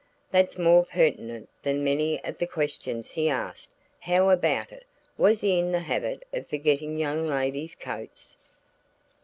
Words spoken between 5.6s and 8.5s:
the habit of forgetting young ladies' coats?"